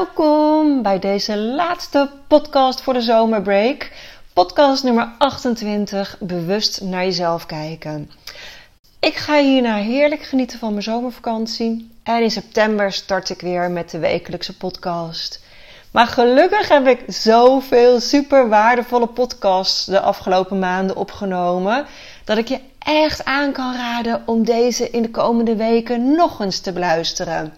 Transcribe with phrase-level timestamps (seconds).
[0.00, 3.92] Welkom bij deze laatste podcast voor de zomerbreak.
[4.32, 8.10] Podcast nummer 28, bewust naar jezelf kijken.
[9.00, 11.90] Ik ga hierna heerlijk genieten van mijn zomervakantie.
[12.02, 15.42] En in september start ik weer met de wekelijkse podcast.
[15.90, 21.86] Maar gelukkig heb ik zoveel super waardevolle podcasts de afgelopen maanden opgenomen.
[22.24, 26.60] Dat ik je echt aan kan raden om deze in de komende weken nog eens
[26.60, 27.52] te beluisteren.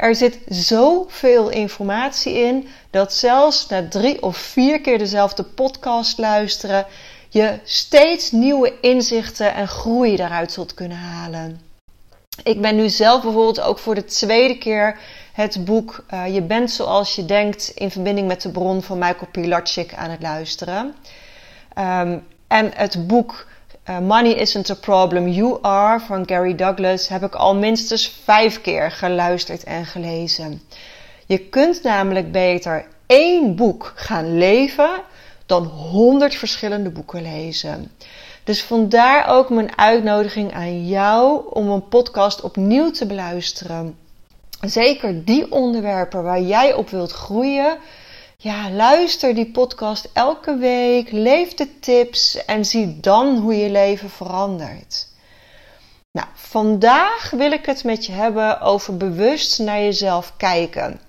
[0.00, 6.86] Er zit zoveel informatie in dat zelfs na drie of vier keer dezelfde podcast luisteren
[7.28, 11.60] je steeds nieuwe inzichten en groei daaruit zult kunnen halen.
[12.42, 14.98] Ik ben nu zelf bijvoorbeeld ook voor de tweede keer
[15.32, 19.30] het boek uh, Je bent zoals je denkt in verbinding met de bron van Michael
[19.32, 20.94] Pilarczyk aan het luisteren.
[21.78, 23.46] Um, en het boek
[23.88, 28.60] uh, Money Isn't a Problem, You Are van Gary Douglas heb ik al minstens vijf
[28.60, 30.62] keer geluisterd en gelezen.
[31.26, 34.90] Je kunt namelijk beter één boek gaan leven
[35.46, 37.90] dan honderd verschillende boeken lezen.
[38.44, 43.96] Dus vandaar ook mijn uitnodiging aan jou om een podcast opnieuw te beluisteren.
[44.60, 47.78] Zeker die onderwerpen waar jij op wilt groeien.
[48.42, 54.10] Ja, luister die podcast elke week, leef de tips en zie dan hoe je leven
[54.10, 55.08] verandert.
[56.12, 61.00] Nou, vandaag wil ik het met je hebben over bewust naar jezelf kijken.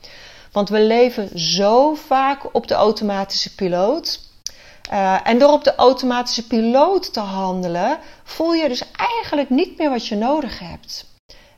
[0.51, 4.19] Want we leven zo vaak op de automatische piloot.
[4.93, 9.89] Uh, en door op de automatische piloot te handelen, voel je dus eigenlijk niet meer
[9.89, 11.05] wat je nodig hebt.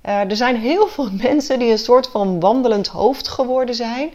[0.05, 4.11] Uh, er zijn heel veel mensen die een soort van wandelend hoofd geworden zijn.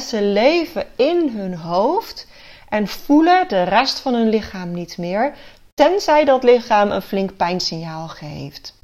[0.00, 2.26] Ze leven in hun hoofd
[2.68, 5.34] en voelen de rest van hun lichaam niet meer,
[5.74, 8.78] tenzij dat lichaam een flink pijnsignaal geeft.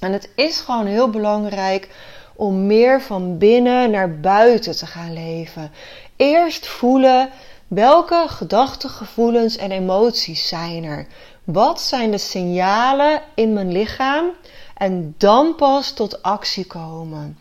[0.00, 1.88] En het is gewoon heel belangrijk
[2.36, 5.72] om meer van binnen naar buiten te gaan leven.
[6.16, 7.30] Eerst voelen
[7.68, 11.06] Welke gedachten, gevoelens en emoties zijn er?
[11.44, 14.30] Wat zijn de signalen in mijn lichaam?
[14.78, 17.38] En dan pas tot actie komen.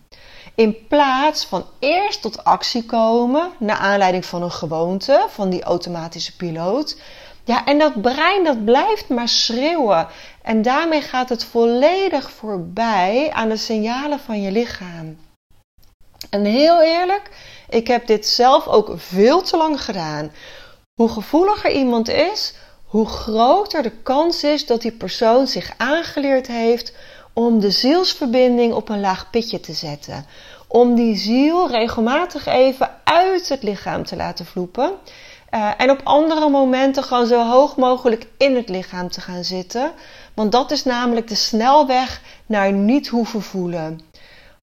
[0.56, 6.36] In plaats van eerst tot actie komen, naar aanleiding van een gewoonte, van die automatische
[6.36, 6.98] piloot.
[7.44, 10.08] Ja, en dat brein dat blijft maar schreeuwen.
[10.42, 15.18] En daarmee gaat het volledig voorbij aan de signalen van je lichaam.
[16.30, 17.30] En heel eerlijk,
[17.70, 20.32] ik heb dit zelf ook veel te lang gedaan.
[20.96, 22.54] Hoe gevoeliger iemand is,
[22.86, 26.94] hoe groter de kans is dat die persoon zich aangeleerd heeft
[27.38, 30.26] om de zielsverbinding op een laag pitje te zetten.
[30.68, 34.92] Om die ziel regelmatig even uit het lichaam te laten vloepen.
[35.52, 39.92] Uh, en op andere momenten gewoon zo hoog mogelijk in het lichaam te gaan zitten.
[40.34, 44.02] Want dat is namelijk de snelweg naar niet hoeven voelen.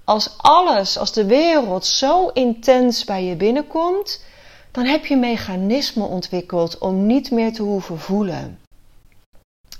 [0.04, 4.24] Als alles, als de wereld zo intens bij je binnenkomt,
[4.70, 8.63] dan heb je mechanismen ontwikkeld om niet meer te hoeven voelen.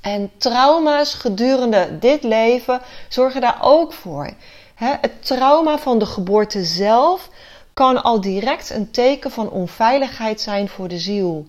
[0.04, 4.31] En trauma's gedurende dit leven zorgen daar ook voor.
[4.75, 7.28] Het trauma van de geboorte zelf
[7.75, 11.47] kan al direct een teken van onveiligheid zijn voor de ziel.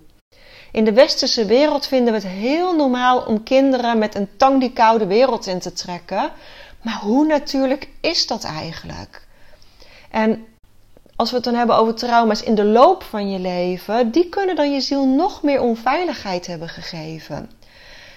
[0.71, 4.73] In de westerse wereld vinden we het heel normaal om kinderen met een tang die
[4.73, 6.31] koude wereld in te trekken,
[6.81, 9.27] maar hoe natuurlijk is dat eigenlijk?
[10.11, 10.45] En
[11.15, 14.55] als we het dan hebben over trauma's in de loop van je leven, die kunnen
[14.55, 17.49] dan je ziel nog meer onveiligheid hebben gegeven.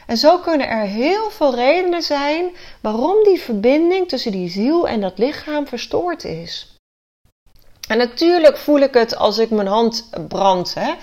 [0.09, 5.00] En zo kunnen er heel veel redenen zijn waarom die verbinding tussen die ziel en
[5.00, 6.77] dat lichaam verstoord is.
[7.88, 10.75] En natuurlijk voel ik het als ik mijn hand brand.
[10.75, 10.94] Hè?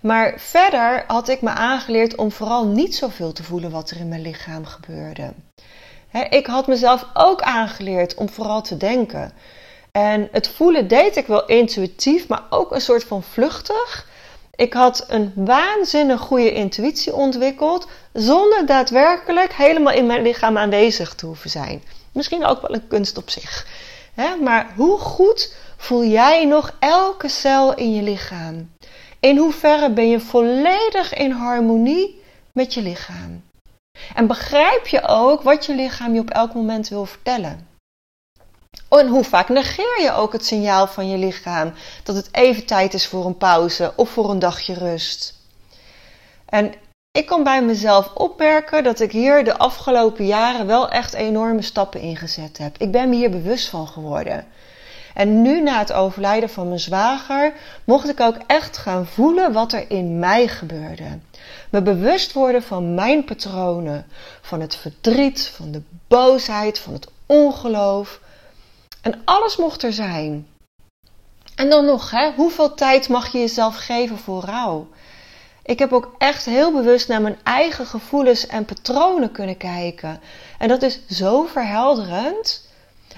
[0.00, 4.08] Maar verder had ik me aangeleerd om vooral niet zoveel te voelen wat er in
[4.08, 5.32] mijn lichaam gebeurde
[6.30, 9.32] ik had mezelf ook aangeleerd om vooral te denken.
[9.92, 14.08] En het voelen deed ik wel intuïtief, maar ook een soort van vluchtig.
[14.54, 21.26] Ik had een waanzinnig goede intuïtie ontwikkeld, zonder daadwerkelijk helemaal in mijn lichaam aanwezig te
[21.26, 21.82] hoeven zijn.
[22.12, 23.66] Misschien ook wel een kunst op zich.
[24.42, 28.74] maar hoe goed voel jij nog elke cel in je lichaam?
[29.20, 32.22] In hoeverre ben je volledig in harmonie
[32.52, 33.42] met je lichaam?
[34.14, 37.68] En begrijp je ook wat je lichaam je op elk moment wil vertellen?
[38.88, 41.72] En hoe vaak negeer je ook het signaal van je lichaam
[42.02, 45.34] dat het even tijd is voor een pauze of voor een dagje rust?
[46.46, 46.74] En
[47.12, 52.00] ik kan bij mezelf opmerken dat ik hier de afgelopen jaren wel echt enorme stappen
[52.00, 52.78] ingezet heb.
[52.78, 54.46] Ik ben me hier bewust van geworden.
[55.14, 57.52] En nu na het overlijden van mijn zwager
[57.84, 61.18] mocht ik ook echt gaan voelen wat er in mij gebeurde.
[61.70, 64.06] Me bewust worden van mijn patronen,
[64.40, 68.20] van het verdriet, van de boosheid, van het ongeloof.
[69.02, 70.46] En alles mocht er zijn.
[71.54, 74.88] En dan nog, hè, hoeveel tijd mag je jezelf geven voor rouw?
[75.62, 80.20] Ik heb ook echt heel bewust naar mijn eigen gevoelens en patronen kunnen kijken.
[80.58, 82.68] En dat is zo verhelderend.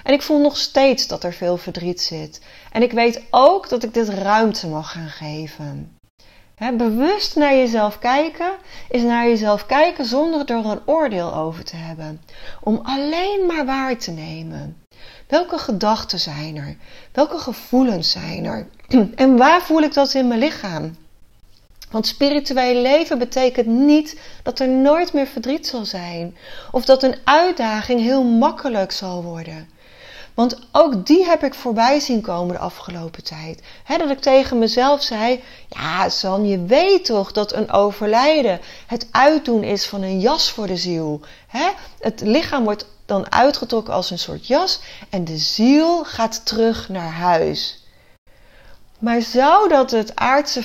[0.03, 2.41] En ik voel nog steeds dat er veel verdriet zit.
[2.71, 5.97] En ik weet ook dat ik dit ruimte mag gaan geven.
[6.77, 8.51] bewust naar jezelf kijken
[8.89, 12.21] is naar jezelf kijken zonder er een oordeel over te hebben.
[12.61, 14.77] Om alleen maar waar te nemen.
[15.27, 16.75] Welke gedachten zijn er?
[17.11, 18.67] Welke gevoelens zijn er?
[19.15, 20.95] En waar voel ik dat in mijn lichaam?
[21.93, 26.37] Want spiritueel leven betekent niet dat er nooit meer verdriet zal zijn.
[26.71, 29.69] Of dat een uitdaging heel makkelijk zal worden.
[30.33, 33.61] Want ook die heb ik voorbij zien komen de afgelopen tijd.
[33.87, 39.63] dat ik tegen mezelf zei: Ja, San, je weet toch dat een overlijden het uitdoen
[39.63, 41.21] is van een jas voor de ziel.
[41.99, 44.79] Het lichaam wordt dan uitgetrokken als een soort jas
[45.09, 47.82] en de ziel gaat terug naar huis.
[49.03, 50.63] Maar zou dat het aardse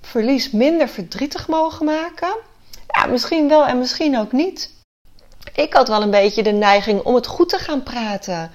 [0.00, 2.36] verlies minder verdrietig mogen maken?
[2.86, 4.70] Ja, misschien wel en misschien ook niet.
[5.54, 8.50] Ik had wel een beetje de neiging om het goed te gaan praten.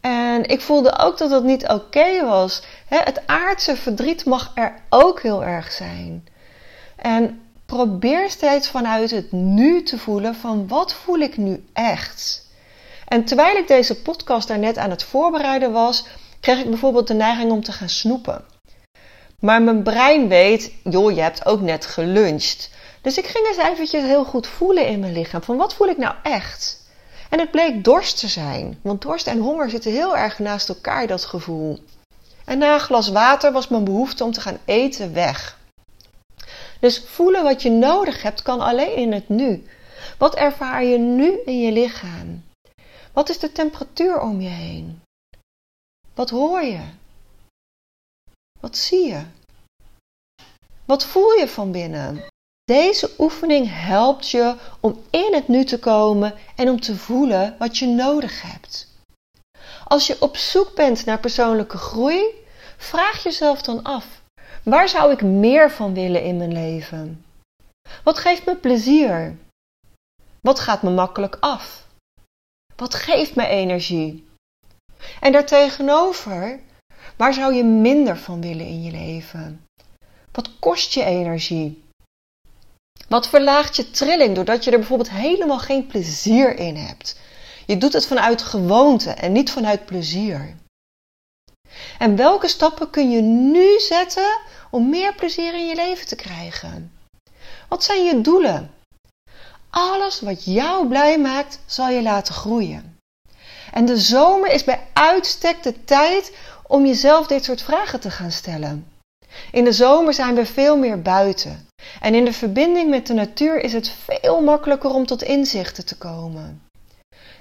[0.00, 2.62] En ik voelde ook dat dat niet oké was.
[2.86, 6.28] Het aardse verdriet mag er ook heel erg zijn.
[6.96, 12.48] En probeer steeds vanuit het nu te voelen van wat voel ik nu echt.
[13.08, 16.06] En terwijl ik deze podcast daar net aan het voorbereiden was,
[16.40, 18.52] kreeg ik bijvoorbeeld de neiging om te gaan snoepen.
[19.40, 22.70] Maar mijn brein weet, joh, je hebt ook net geluncht.
[23.00, 25.42] Dus ik ging eens eventjes heel goed voelen in mijn lichaam.
[25.42, 26.82] Van wat voel ik nou echt?
[27.30, 28.78] En het bleek dorst te zijn.
[28.82, 31.78] Want dorst en honger zitten heel erg naast elkaar, dat gevoel.
[32.44, 35.58] En na een glas water was mijn behoefte om te gaan eten weg.
[36.80, 39.66] Dus voelen wat je nodig hebt kan alleen in het nu.
[40.18, 42.44] Wat ervaar je nu in je lichaam?
[43.12, 45.00] Wat is de temperatuur om je heen?
[46.14, 46.80] Wat hoor je?
[48.64, 49.22] Wat zie je?
[50.84, 52.24] Wat voel je van binnen?
[52.64, 57.78] Deze oefening helpt je om in het nu te komen en om te voelen wat
[57.78, 58.88] je nodig hebt.
[59.84, 62.24] Als je op zoek bent naar persoonlijke groei,
[62.76, 64.22] vraag jezelf dan af:
[64.62, 67.24] waar zou ik meer van willen in mijn leven?
[68.04, 69.38] Wat geeft me plezier?
[70.40, 71.86] Wat gaat me makkelijk af?
[72.76, 74.28] Wat geeft me energie?
[75.20, 76.60] En daartegenover,
[77.16, 79.66] waar zou je minder van willen in je leven?
[80.32, 81.82] Wat kost je energie?
[83.08, 87.18] Wat verlaagt je trilling doordat je er bijvoorbeeld helemaal geen plezier in hebt?
[87.66, 90.56] Je doet het vanuit gewoonte en niet vanuit plezier.
[91.98, 94.38] En welke stappen kun je nu zetten
[94.70, 96.92] om meer plezier in je leven te krijgen?
[97.68, 98.70] Wat zijn je doelen?
[99.70, 102.93] Alles wat jou blij maakt, zal je laten groeien.
[103.74, 106.32] En de zomer is bij uitstek de tijd
[106.66, 108.86] om jezelf dit soort vragen te gaan stellen.
[109.52, 111.68] In de zomer zijn we veel meer buiten.
[112.00, 115.96] En in de verbinding met de natuur is het veel makkelijker om tot inzichten te
[115.96, 116.62] komen.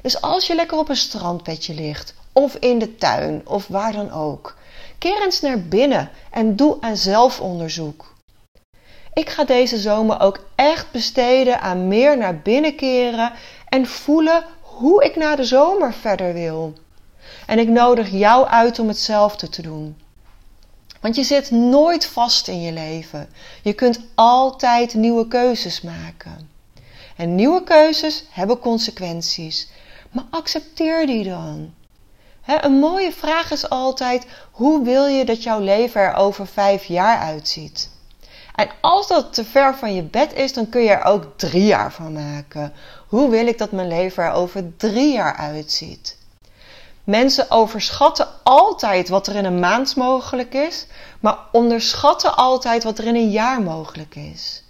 [0.01, 4.11] Dus als je lekker op een strandbedje ligt, of in de tuin, of waar dan
[4.11, 4.57] ook,
[4.97, 8.13] keer eens naar binnen en doe aan zelfonderzoek.
[9.13, 13.31] Ik ga deze zomer ook echt besteden aan meer naar binnen keren
[13.69, 14.45] en voelen
[14.77, 16.73] hoe ik na de zomer verder wil.
[17.45, 19.97] En ik nodig jou uit om hetzelfde te doen.
[21.01, 23.29] Want je zit nooit vast in je leven.
[23.63, 26.49] Je kunt altijd nieuwe keuzes maken.
[27.15, 29.69] En nieuwe keuzes hebben consequenties.
[30.11, 31.73] Maar accepteer die dan.
[32.45, 37.17] een mooie vraag is altijd: hoe wil je dat jouw leven er over vijf jaar
[37.17, 37.89] uitziet?
[38.55, 41.65] En als dat te ver van je bed is, dan kun je er ook drie
[41.65, 42.73] jaar van maken.
[43.07, 46.17] Hoe wil ik dat mijn leven er over drie jaar uitziet?
[47.03, 50.87] Mensen overschatten altijd wat er in een maand mogelijk is,
[51.19, 54.63] maar onderschatten altijd wat er in een jaar mogelijk is.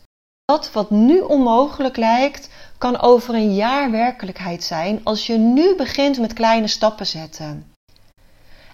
[0.46, 6.20] Dat wat nu onmogelijk lijkt, kan over een jaar werkelijkheid zijn als je nu begint
[6.20, 7.74] met kleine stappen zetten.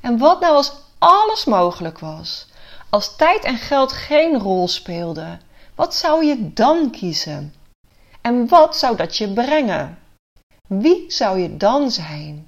[0.01, 2.47] En wat nou als alles mogelijk was?
[2.89, 5.41] Als tijd en geld geen rol speelden,
[5.75, 7.53] wat zou je dan kiezen?
[8.21, 9.99] En wat zou dat je brengen?
[10.67, 12.47] Wie zou je dan zijn?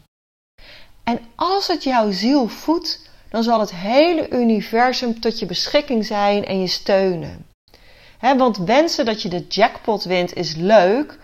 [1.04, 6.46] En als het jouw ziel voedt, dan zal het hele universum tot je beschikking zijn
[6.46, 7.46] en je steunen.
[8.20, 11.20] want wensen dat je de jackpot wint is leuk,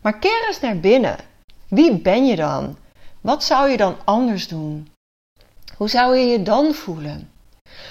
[0.00, 1.16] maar keer eens naar binnen.
[1.68, 2.76] Wie ben je dan?
[3.20, 4.92] Wat zou je dan anders doen?
[5.76, 7.30] Hoe zou je je dan voelen?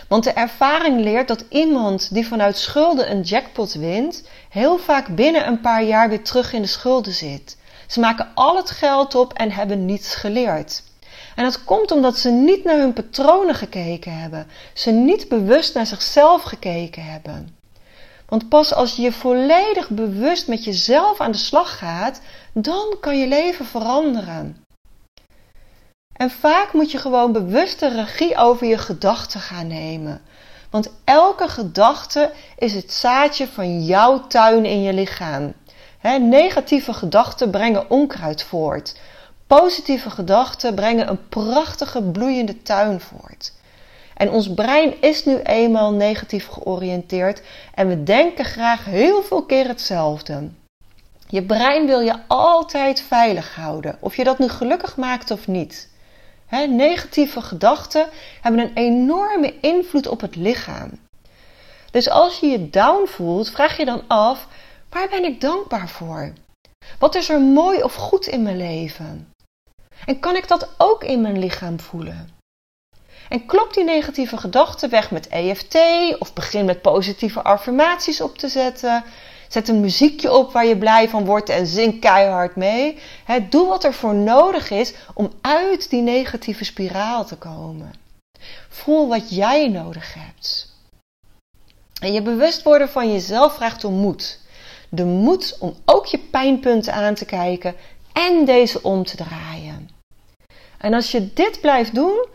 [0.08, 5.48] Want de ervaring leert dat iemand die vanuit schulden een jackpot wint, heel vaak binnen
[5.48, 7.58] een paar jaar weer terug in de schulden zit.
[7.88, 10.84] Ze maken al het geld op en hebben niets geleerd.
[11.36, 14.48] En dat komt omdat ze niet naar hun patronen gekeken hebben.
[14.74, 17.58] Ze niet bewust naar zichzelf gekeken hebben.
[18.26, 22.22] Want pas als je volledig bewust met jezelf aan de slag gaat,
[22.54, 24.65] dan kan je leven veranderen.
[26.18, 30.22] En vaak moet je gewoon bewuste regie over je gedachten gaan nemen.
[30.70, 35.54] Want elke gedachte is het zaadje van jouw tuin in je lichaam.
[36.20, 39.00] negatieve gedachten brengen onkruid voort.
[39.48, 43.54] Positieve gedachten brengen een prachtige bloeiende tuin voort.
[44.18, 47.42] En ons brein is nu eenmaal negatief georiënteerd
[47.74, 50.50] en we denken graag heel veel keer hetzelfde.
[51.28, 55.94] Je brein wil je altijd veilig houden, of je dat nu gelukkig maakt of niet.
[56.50, 58.10] Negatieve gedachten
[58.42, 60.90] hebben een enorme invloed op het lichaam.
[61.92, 64.48] Dus als je je down voelt, vraag je dan af:
[64.90, 66.34] waar ben ik dankbaar voor?
[67.00, 69.34] Wat is er mooi of goed in mijn leven?
[70.06, 72.30] En kan ik dat ook in mijn lichaam voelen?
[73.30, 75.78] En klop die negatieve gedachten weg met EFT
[76.20, 79.04] of begin met positieve affirmaties op te zetten.
[79.48, 82.98] Zet een muziekje op waar je blij van wordt en zing keihard mee.
[83.50, 87.94] doe wat er voor nodig is om uit die negatieve spiraal te komen.
[88.70, 90.74] Voel wat jij nodig hebt.
[92.02, 94.40] En je bewust worden van jezelf vraagt om moed.
[94.90, 97.76] De moed om ook je pijnpunten aan te kijken
[98.14, 99.90] en deze om te draaien.
[100.78, 102.26] En als je dit blijft doen,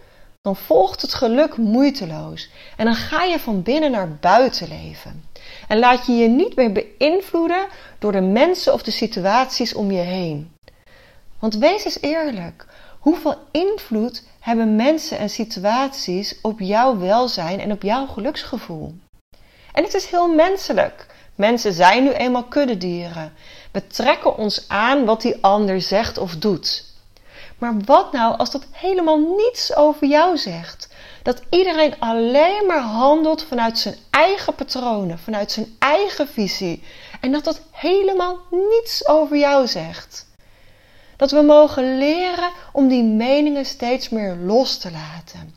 [0.41, 2.51] dan volgt het geluk moeiteloos.
[2.77, 5.25] En dan ga je van binnen naar buiten leven.
[5.71, 7.67] En laat je je niet meer beïnvloeden
[7.99, 10.53] door de mensen of de situaties om je heen.
[11.39, 12.67] Want wees eens eerlijk.
[12.99, 18.95] Hoeveel invloed hebben mensen en situaties op jouw welzijn en op jouw geluksgevoel?
[19.73, 21.07] En het is heel menselijk.
[21.35, 23.33] Mensen zijn nu eenmaal kuddedieren.
[23.73, 26.85] We trekken ons aan wat die ander zegt of doet.
[27.59, 30.89] Maar wat nou als dat helemaal niets over jou zegt?
[31.23, 36.83] Dat iedereen alleen maar handelt vanuit zijn eigen patronen, vanuit zijn eigen visie.
[37.21, 40.29] En dat dat helemaal niets over jou zegt.
[41.17, 45.55] Dat we mogen leren om die meningen steeds meer los te laten.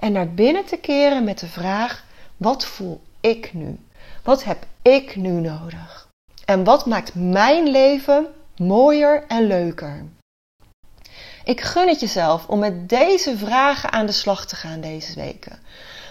[0.00, 2.04] En naar binnen te keren met de vraag:
[2.36, 3.78] wat voel ik nu?
[4.22, 6.08] Wat heb ik nu nodig?
[6.44, 8.26] En wat maakt mijn leven
[8.56, 10.04] mooier en leuker?
[11.44, 15.58] Ik gun het jezelf om met deze vragen aan de slag te gaan deze weken.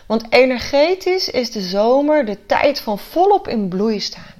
[0.05, 4.33] Want energetisch is de zomer de tijd van volop in bloei staan.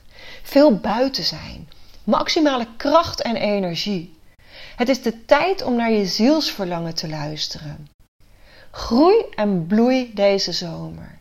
[0.44, 1.70] Veel buiten zijn.
[2.04, 4.18] Maximale kracht en energie.
[4.76, 7.88] Het is de tijd om naar je zielsverlangen te luisteren.
[8.72, 11.20] Groei en bloei deze zomer.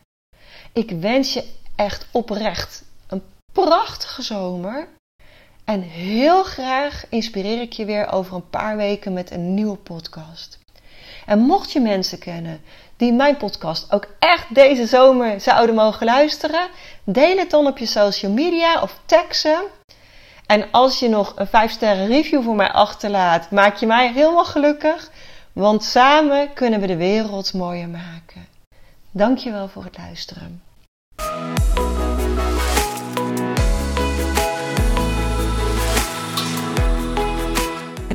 [0.73, 1.43] Ik wens je
[1.75, 3.23] echt oprecht een
[3.53, 4.87] prachtige zomer
[5.69, 10.59] en heel graag inspireer ik je weer over een paar weken met een nieuwe podcast.
[11.25, 12.61] En mocht je mensen kennen
[12.97, 16.67] die mijn podcast ook echt deze zomer zouden mogen luisteren,
[17.03, 19.67] deel het dan op je social media of tag ze.
[20.45, 24.45] En als je nog een 5 sterren review voor mij achterlaat, maak je mij helemaal
[24.45, 25.11] gelukkig.
[25.53, 28.47] Want samen kunnen we de wereld mooier maken.
[29.11, 30.61] Dankjewel voor het luisteren.